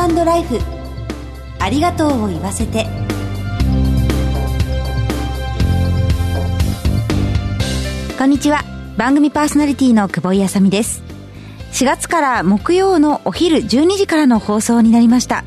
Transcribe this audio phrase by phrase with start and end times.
[0.00, 0.58] ートライフ。
[1.58, 2.86] ありがとうを言わせて。
[8.18, 8.62] こんにちは。
[8.96, 11.02] 番組パーソナリティの久保井あさみです。
[11.72, 15.44] 4月から木曜のお昼12時からの放送になりました。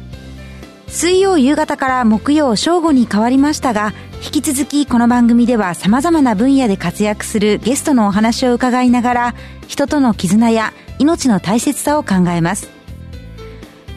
[0.87, 3.93] 水曜夕方から木曜正午に変わりましたが
[4.23, 9.35] 引き続きこの番組では様々な分野で活躍するゲストのお話を伺いながら
[9.67, 12.76] 人との絆や命の大切さを考えます。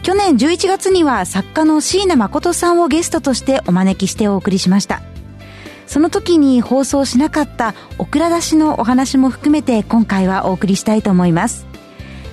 [0.03, 5.03] 去年11月には作家の椎名誠さんをゲストとしてお招きしてお送りしました。
[5.87, 11.67] その時に放送しなかったオクラ出しのお話も含めて今回はお送りしたいと思います。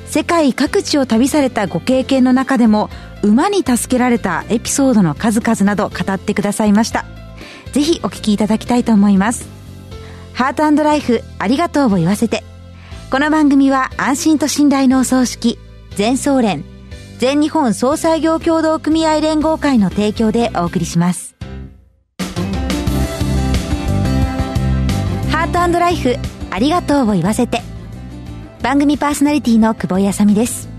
[0.06, 2.90] 世界各地を旅されたご経験の中でも
[3.24, 7.06] 馬に助けられたエピソードの数々など語ってくださいました。
[7.74, 9.50] ぜひお聞きいただきたいと思います。
[10.34, 12.44] ハートライフありがとうを言わせて。
[13.12, 15.58] この番組は安心と信頼のお葬式
[15.96, 16.77] 全総連
[17.20, 21.36] 全日本総裁業協同組合連合会の提供でお送りします。
[25.32, 26.16] ハートライフ
[26.52, 27.62] ありがとうを言わせて。
[28.62, 30.70] 番組パーソナリティの久保井あさみです。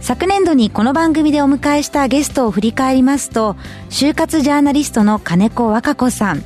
[0.00, 3.56] 昨年度にこの番組でお迎えしたゲストを振り返りますと
[3.90, 6.42] 就活ジャーナリストの金子和歌子さん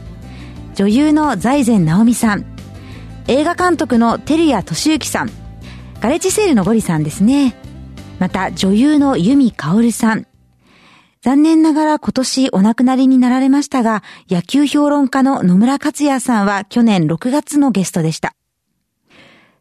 [0.76, 2.46] 女優の財前直美さん
[3.26, 5.30] 映画監督の照屋俊之さん
[6.00, 7.56] ガレッジセールのゴリさんですね。
[8.18, 10.26] また女優の由美薫さん。
[11.20, 18.34] 残念ながら今年お亡くなりになられましたが、野球評論家の野村克也さんは去年6月のゲストでした。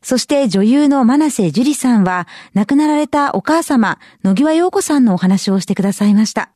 [0.01, 6.51] そして女優の真瀬樹里さんは、亡くなられたお母様、野際陽子さんのお話をしてくださいました。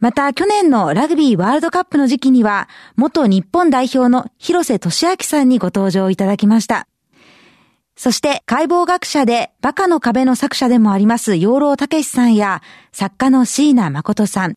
[0.00, 6.88] また、去年のラグビーワールドカップの時期には、元日本代表の広瀬俊明さんにご登場いただきました。
[8.02, 14.56] そして解剖学者でバカの壁の作者でもあります養老武さんや作家の椎名誠さん、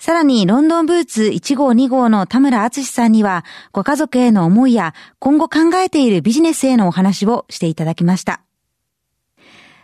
[0.00, 8.42] さらにロンドンブーツ1号2号の田村敦さんにはご家族への思いや今後考えているビジネスへのお話をしていただきました。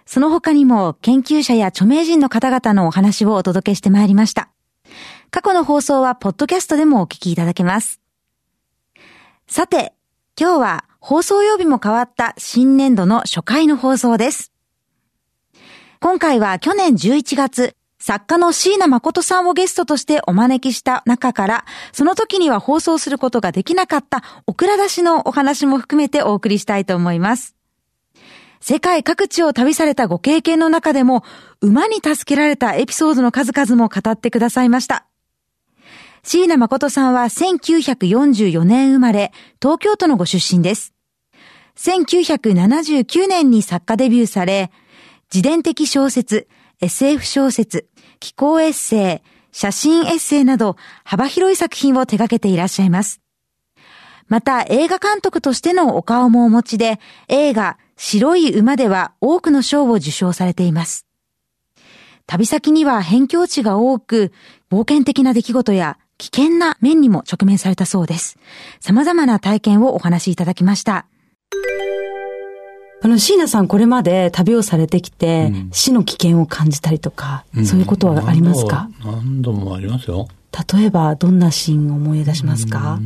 [0.04, 4.50] その他にも研究者や著名人の方々のお話をお届けしてまいりました。
[5.30, 8.00] 過去の放送はポッドキャストでもお聞きいただけます。
[9.46, 9.94] さて、
[10.36, 14.52] 今日は放送曜日も変わった新年度の初回の放送です。
[16.00, 27.56] 今回は去年11月、作家の椎名誠さんをゲストとしてお招きした中から、その時には放送することができなかったオクラ出しのお話も含めてお送りしたいと思います。
[28.60, 31.24] 世界各地を旅されたご経験の中でも、
[31.60, 35.07] 馬に助けられたエピソードの数々も語ってくださいました。
[36.30, 40.92] 椎名誠さんは1944年生まれ、東京都のご出身です。
[41.76, 44.70] 1979年に作家デビューされ、
[45.32, 46.46] 自伝的小説、
[46.82, 47.88] SF 小説、
[48.20, 53.22] 気候エッセイ、写真エッセイなど幅広い作品を手掛けていらっしゃいます。
[54.26, 61.06] また映画監督としてのお顔もお持ちで、映画白い馬では多くの賞を受賞されています。
[62.26, 64.30] 旅先には辺境地が多く、
[64.70, 68.38] 冒険的な出来事や危険な面にも直面されたそうです。
[68.80, 71.06] 様々な体験をお話しいただきました。
[73.00, 78.90] あの、椎名さんこれまで旅をされてきて、うん、死の危険を感じたりとか、うん、そういうことはありますか？
[79.04, 80.26] 何度もありますよ。
[80.72, 82.98] 例えば、どんなシーンを思い出しますか？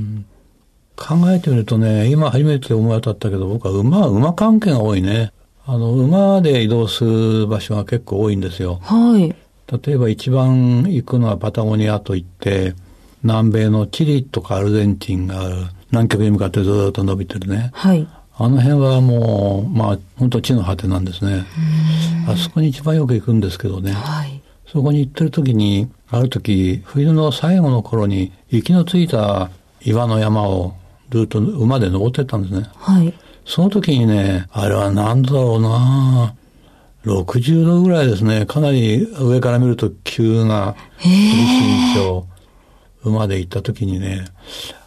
[0.96, 5.34] 考えてみるとね、今初めて思い当たったけど、僕は馬、馬関係が多いね。
[5.66, 8.80] あの、馬で移動する場所が結構多いんですよ。
[8.82, 9.36] はい。
[9.84, 12.74] 例えば一番行くのはパタゴニアといって、
[13.22, 15.54] 南米のチリとかアルゼンチンがある
[15.90, 17.70] 南極に向かってずっと伸びてるね。
[17.72, 18.06] はい。
[18.34, 21.44] あの辺はもう、まあ、本当地の果てなんですね。
[22.26, 23.92] あそこに一番よく行くんですけどね。
[23.92, 24.42] はい。
[24.66, 29.50] そこに行ってる時に、ある時、冬の最後の頃に、雪のついた
[29.82, 30.74] 岩の山を
[31.10, 32.68] ルート、馬で登ってったんですね。
[32.76, 33.12] はい。
[33.44, 36.34] その時にね、あれは何だろうな
[37.04, 38.46] 60度ぐらいですね。
[38.46, 41.94] かなり上から見ると急な厳し
[43.04, 44.24] 馬で行った時にね、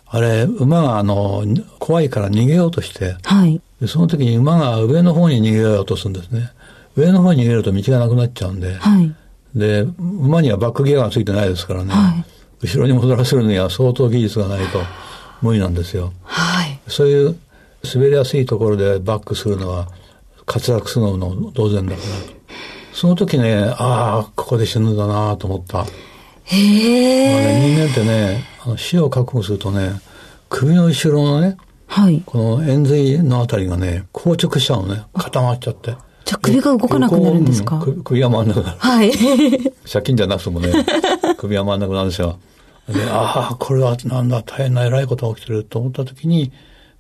[0.07, 1.43] あれ、馬があの、
[1.79, 3.61] 怖いから逃げようとして、はい。
[3.81, 6.51] でその時に馬が上の方に逃げようとするんですね。
[6.95, 9.13] 上の方に逃げると道がなくなっちゃうんで、はい。
[9.53, 12.25] で、馬にはバックギアがついてないですからね、はい、
[12.61, 14.79] 後ろに戻らせるには相当技術がないと
[15.41, 16.13] 無理なんですよ。
[16.23, 16.79] はい。
[16.87, 17.37] そういう
[17.83, 19.89] 滑りやすいところでバックするのは
[20.47, 22.07] 滑落するのも当然だから。
[22.93, 25.85] その時ね、ああ、ここで死ぬんだなと思った。
[26.45, 27.75] へえ、ね。
[27.75, 29.91] 人間ってね、あの死を覚悟するとね、
[30.49, 31.57] 首の後ろのね、
[31.87, 35.03] はい、この円髄のあたりがね、硬直しちゃうのね。
[35.13, 35.95] 固まっちゃって。
[36.25, 37.77] じゃあ首が動かなくなるんですか？
[37.79, 38.77] こううん首が回んなくなる。
[38.79, 39.11] はい。
[39.91, 40.71] 借金じゃなくてもね、
[41.37, 42.39] 首が回んなくなるんですよ。
[42.89, 46.51] で、ああ、これはなんだ、大変な偉いことが起きてると思った時に、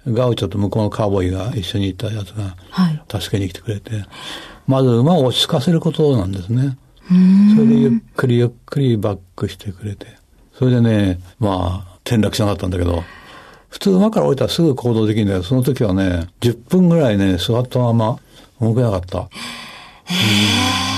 [0.07, 3.01] ガウチョと向こうのカーボーイが一緒にいたやつが、はい。
[3.21, 4.05] 助けに来てくれて、
[4.67, 6.77] まず馬を落ち着かせることなんですね。
[7.07, 10.07] それでゆっくりゆっくりバックしてくれて。
[10.57, 13.03] それでね、まあ、転落しなかったんだけど、
[13.69, 18.19] 普通馬から降りたらすぐ行動できるんだけど、その時はね、10分ぐらいね、座ったまま
[18.61, 19.29] 動けなかった。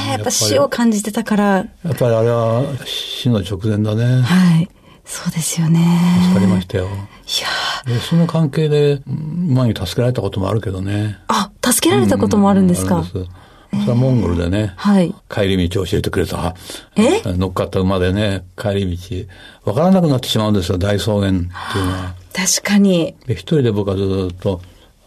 [0.09, 4.21] やっぱ死を感じてたから、やっぱりあれは死の直前だね。
[4.21, 4.69] はい。
[5.05, 5.79] そうですよね。
[6.25, 6.85] 助かりましたよ。
[6.85, 11.17] いやでその関係で、馬に助けられたこともあるけどね。
[11.29, 13.31] あ、助けられたこともあるんですか、あるんです
[13.71, 15.13] それはモンゴルでね、はい。
[15.29, 16.55] 帰り道を教えてくれた。
[16.95, 17.21] え？
[17.25, 19.69] 乗っかった馬でね、帰り道。
[19.71, 21.49] わからなくなってしまうんですよ、大草原っていうの
[21.91, 22.15] は。
[22.33, 23.15] 確かに。
[23.25, 24.61] で、一人で僕はずっと、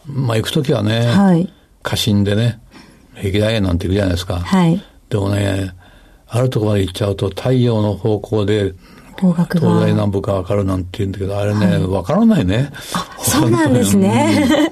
[0.05, 1.51] まあ行くときはね、はい。
[1.81, 2.59] 過信でね、
[3.15, 4.39] 平気だよなんて言うじゃないですか。
[4.39, 4.83] はい。
[5.09, 5.73] でもね、
[6.27, 8.73] あるところまで行っちゃうと太陽の方向で
[9.19, 9.85] 東西が。
[9.85, 12.71] 南北がわかるなんて言うんだけど、あれね、わ、からないね。
[13.19, 14.71] そうなんですね。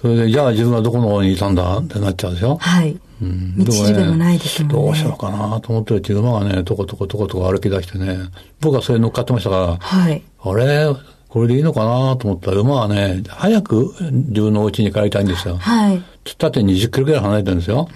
[0.00, 2.56] それで、じゃあ自分はどこの方にいたんだってなっちゃうでしょ。
[2.56, 2.98] はい。
[3.22, 4.74] うん道しるべもないですもんね。
[4.74, 8.16] どうしようかなと思ってるうちに馬がね、とことことこと歩き出してね、
[8.60, 10.22] 僕はそれに乗っかってましたから、はい。
[10.42, 10.86] あれ？
[11.28, 15.58] これでいいのかなと思ったら馬はね、早く自分のお家に帰りたいんですよ。
[15.58, 16.02] はい。
[16.24, 17.88] つったって20キロぐらい離れてるんですよ。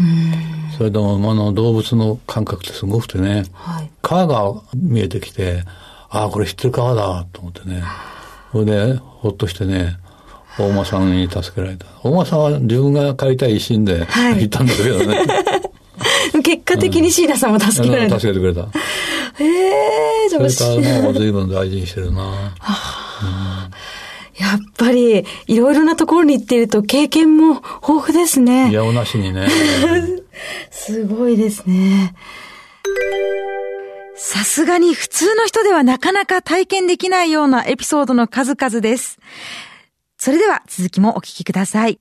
[0.76, 3.90] それでも馬の動物の感覚ってすごくてね、はい。
[4.02, 5.64] 川が見えてきて、
[6.10, 7.82] ああ、これ知ってる川だと思ってね。
[8.52, 9.96] それで、ほっとしてね、
[10.58, 11.86] 大間さんに助けられた。
[12.02, 15.24] 大間さんは自分が帰りたい一心ではい行ったんだけどね。
[16.42, 18.18] 結果的にシーナさんも助けられた。
[18.18, 18.62] 助けてくれた。
[18.62, 19.44] へ
[20.26, 22.54] え、じゃあそれからもう随分大事にしてるな。
[24.36, 28.70] やっぱり、いろいろなところに行っていると経験も豊富ですね。
[28.70, 29.48] いやおなしにね。
[30.70, 32.14] すごいですね。
[34.16, 39.18] さすがに普通の人ではなかなか体験できないようなエピソードの数々です。
[40.24, 42.00] それでは続きもお聞きください。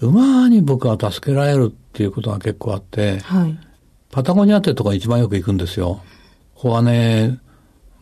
[0.00, 3.58] 馬に僕は助けられるっていうことが結構あって、はい。
[4.10, 6.02] パタゴニアってとこが一番よく行くんですよ。
[6.54, 7.40] ここはね、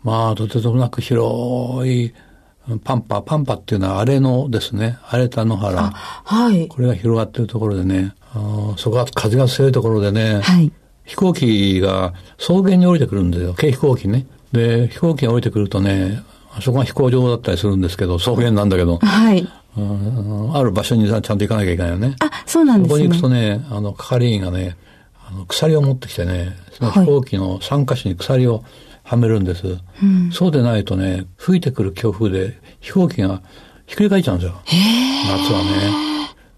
[0.03, 2.13] まあ、とてつもなく広い、
[2.83, 5.93] パンパ、パンパっていうのは荒れのですね、荒れた野原。
[5.93, 6.67] はい。
[6.67, 10.73] これが広がってるところでね、あーそこは風が強いところでね、はい。
[11.05, 13.55] 飛行機が草原に降りてくるんですよ。
[13.55, 14.27] 軽飛行機ね。
[14.51, 16.25] で、飛行機が降りてくるとね、
[16.57, 19.47] あそこが飛行場だったりするんですけど、草原なんだけど、はい。
[19.77, 22.15] うんある場所にちゃんと行かなきゃいけないよね。
[22.21, 23.05] あ、そうなんですね。
[23.07, 24.77] そこに行くとね、あの、係員がね、
[25.27, 28.63] あの、鎖を持ってきてね、その飛行機の3箇所に鎖を
[29.03, 29.79] はめるんです。
[30.33, 33.43] そうでないとね、吹いてくる強風で飛行機が
[33.87, 34.55] ひっくり返っちゃうんですよ。
[35.29, 36.15] 夏はね。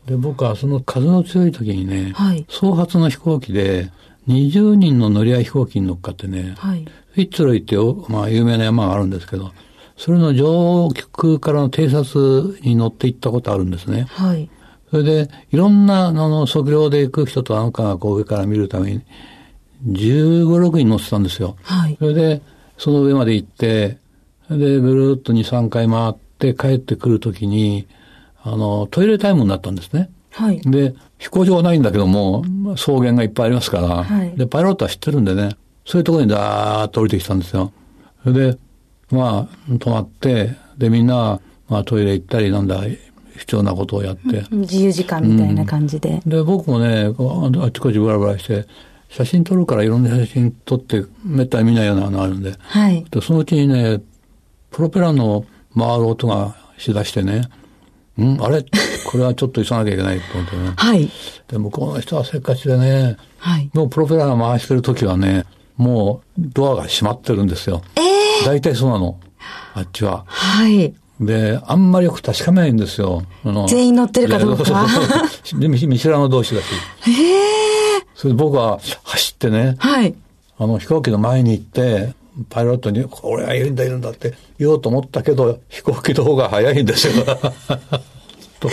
[0.07, 3.91] で、僕はその風の強い時にね、はい総発の飛行機で
[4.29, 6.85] 20人の乗り合い飛行機に乗っかってね、はい。
[7.13, 9.53] フィッツロイってお、まあ、有名な山があるんですけど、
[9.97, 14.07] それの上空からの偵察に乗って行ったことあるんですね。
[14.11, 14.49] はい。
[14.91, 19.03] それで、いろんな、あの、測量で行く人とあの科学を上から見るために、
[19.87, 21.57] 15、6人乗ってたんですよ。
[21.63, 21.97] はい。
[21.99, 22.43] それで、
[22.79, 23.99] その上まで行って、
[24.51, 27.87] で、ぐるーっと2、3回回って帰ってくるときに、
[28.43, 30.11] あの、トイレタイムになったんですね。
[30.31, 30.61] はい。
[30.61, 32.45] で、飛行場はないんだけども、
[32.77, 37.73] 草原がいっぱいありますから、はいで、パイロットは知ってるんでね、そういうところにダーッと降りてきたんですよ。
[38.23, 38.59] それで、
[39.11, 42.81] まあ、止まって、で、みんな、まあ、トイレ行ったり、なんだ、
[43.39, 46.21] 必要なことをやって、 自由時間みたいな感じで。
[46.27, 47.05] で、僕もね、
[47.63, 48.67] あっちこっちブラブラして、
[49.09, 53.05] 写真撮るからいろんな写真撮って、めったに見ないようなのあるんで、はい。
[53.11, 54.01] でそのうちにね、
[54.71, 55.45] プロペラの
[55.77, 57.49] 回る音がしだしてね、
[58.19, 58.65] んあれ？
[59.07, 60.73] これはちょっと急がなきゃいけないと思ってね。
[60.77, 61.09] はい。
[61.49, 63.71] で、向こうの人はせっかちでね、はい。
[63.73, 65.45] もうプロペラが回してる時はね、
[65.77, 67.83] もうドアが閉まってるんですよ。
[67.97, 69.19] ええ大体そうなの。
[69.75, 70.25] あっちは。
[70.27, 70.95] はい。
[71.21, 73.23] で、あんまりよく確かめないんですよ。
[73.45, 75.07] あの全員乗ってるかどうかそうそう
[75.45, 76.65] そうで見見知らぬ同士だし。
[77.09, 80.15] ええそれで僕は走ってね、はい。
[80.59, 82.15] あの飛行機の前に行って、
[82.51, 87.13] パイロットに、これはいるんだいるんだって言おうと思ったけど、飛行機の方が早いんですよ。
[87.21, 88.11] え、じゃあ置き
[88.69, 88.73] 去り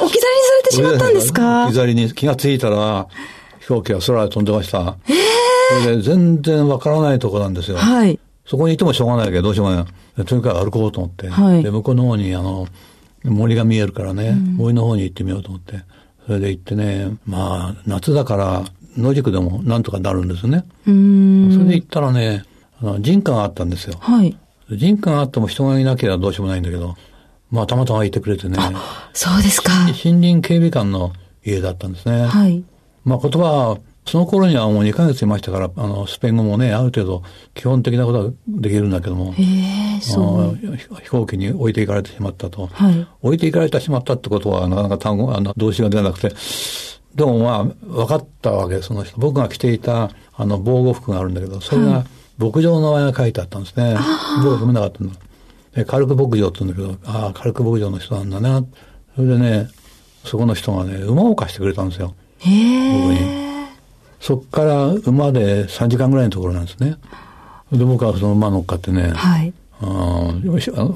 [0.00, 1.64] にされてしまったんですか？
[1.64, 3.06] 置き去りに気がついたら、
[3.60, 4.96] 飛行機は空で飛んでました。
[5.82, 7.76] それで全然わからないとこなんですよ。
[7.78, 8.18] はい。
[8.46, 9.84] そこにいてもしょうがないけど、どうしようもない
[10.16, 10.24] で。
[10.24, 11.28] とにかく歩こうと思って。
[11.28, 12.66] はいで、向こうの方に、あの、
[13.24, 15.82] 森が見えるからね、森の方に行ってみようと思って。
[16.26, 18.64] それで行ってね、まあ、夏だから、
[18.96, 20.64] 野宿でもなんとかなるんですね。
[20.84, 20.94] それ
[21.64, 22.44] で行ったらね、
[22.80, 23.96] あの人家があったんですよ。
[24.00, 24.36] はい。
[24.70, 26.96] 人家があっても人がいなければどうしようもないんだけど、
[27.50, 28.58] まあ、たまたまいてくれてね、
[29.12, 29.72] そうですか。
[29.84, 31.12] 森林警備官の
[31.44, 32.26] 家だったんですね。
[32.26, 32.64] はい。
[33.04, 37.22] まあ言葉は、その頃にはもう2ヶ月いましたから、あの、スペイン語もね、ある程度
[37.54, 42.68] 基本的なことはできるんだけども、へそう飛行機に置いていかれてしまったと。
[42.68, 46.32] はい、置いていかれてしまったってことは、なかなか単語、あの、動詞が出なくて、
[47.16, 49.18] でもまあ、分かったわけです、その人。
[49.18, 52.04] 僕が着ていた、あの、防護服があるんだけど、それが、
[52.38, 53.96] 牧場の名前が書いてあったんですね。
[54.36, 55.14] 僕は読めなかったんだ。
[55.74, 58.64] で、カルク牧場って言うんだけど、ああ、カルク牧場の人なんだな。
[59.16, 59.68] それでね、
[60.24, 62.14] そこの人がね、馬を貸してくれたんですよ。
[62.38, 63.45] 僕に。
[64.26, 66.96] そっから馬で3時間ぐらいのところなんですね。
[67.70, 69.52] で、僕はその馬乗っかってね、はい。
[69.80, 70.32] あ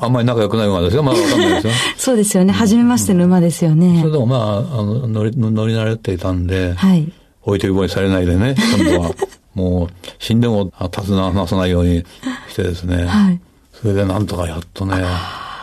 [0.00, 1.04] あんまり仲良くない馬ですよ。
[1.04, 1.72] まだわかんないですよ。
[1.96, 2.52] そうですよね。
[2.52, 4.00] 初めましての馬ですよね。
[4.00, 7.12] それでもまあ、あの乗り、乗り慣れていたんで、はい。
[7.44, 9.14] 置いてぼりされないでね、今度は。
[9.54, 12.04] もう、死んでも立つな、話さないように
[12.48, 13.04] してですね。
[13.04, 13.40] はい。
[13.80, 15.04] それでなんとかやっとね、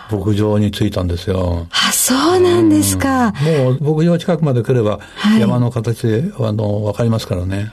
[0.09, 1.67] 牧場に着いたんですよ。
[2.15, 3.33] あ、そうなんですか。
[3.41, 4.99] もう牧場近くまで来れば、
[5.39, 7.71] 山の形で、あの、わかりますからね。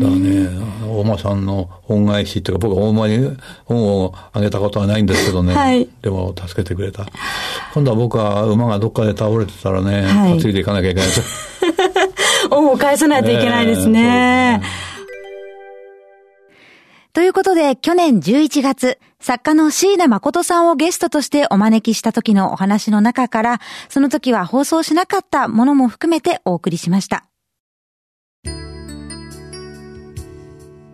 [0.00, 0.48] だからね、
[0.86, 5.54] 大間さんの恩返しっていうか、僕は大間に恩をあげたことはないんですけどね。
[5.54, 7.06] はい、でも助けてくれた。
[7.74, 11.08] 今度は僕は馬がどっかで倒れてたらね、はい、担いでいかなきゃいけない。
[12.50, 14.60] 恩を返さないといけないですね。
[14.62, 14.85] えー
[17.16, 27.24] ということで、去年11月、作家の椎名誠さんをゲストとしてお招きした時のお話の中から、その時は放送しなかったものも含めてお送りしました。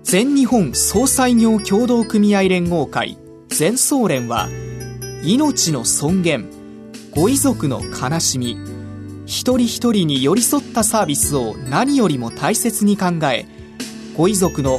[0.04, 4.48] 全日本総裁業協同組合連合会全総連は、
[5.24, 6.48] 命の尊厳、
[7.16, 8.56] ご遺族の悲しみ、
[9.26, 13.44] 一人一人に寄り添ったサービスを何よりも大切に考え、
[14.16, 14.78] ご遺族の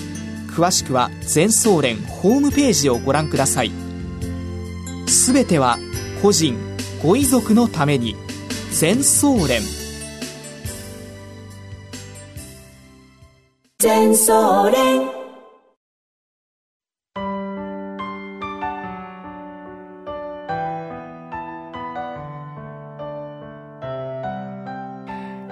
[0.55, 3.71] 詳しくは全総連ホームページをご覧ください。
[5.07, 5.77] すべては
[6.21, 6.57] 個人
[7.01, 8.15] ご遺族のために
[8.71, 9.61] 全総連。
[13.79, 15.21] 全総連。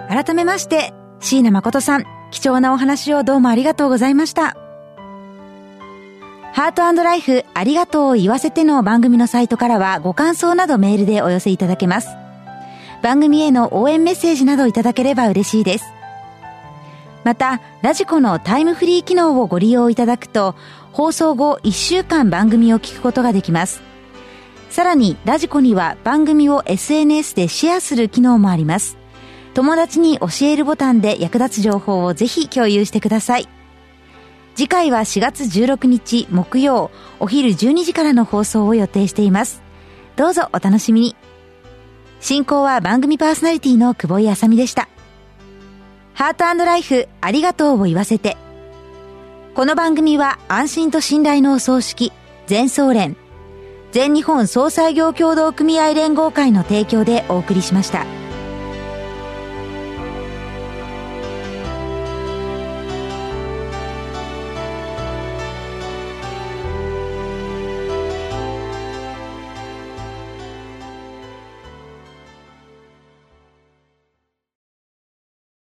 [0.09, 0.91] 改めまして
[1.21, 4.58] 椎名誠さん貴重なお話をどうもありがとうございました
[6.59, 12.09] ハートライフありがとうを言わせての番組のサイトからはご感想などメールでお寄せいただけます。
[13.01, 15.85] 番組への応援メッセージなどいただければ嬉しいです。
[17.23, 20.53] また、ラジコのタイムフリー機能をご利用いただくと、
[20.91, 23.81] 放送後1週間番組を聞くことができます。
[24.69, 28.97] さらに、ラジコには番組を SNS でシェアする機能もあります。
[29.53, 33.47] 友達に教えるボタンで役立つ情報をぜひ共有してください。
[34.59, 39.61] 次回は4月16日木曜お昼12時からの放送を予定しています。
[40.17, 41.15] どうぞお楽しみに。
[42.19, 44.89] 進行は番組パーソナリティの久保井あさみでした。
[46.13, 48.35] ハートライフありがとうを言わせて。
[49.55, 52.11] この番組は安心と信頼のお葬式、
[52.47, 53.15] 全総連、
[53.93, 58.18] 全日本総裁業協同組合連合会の提供でお送りしました。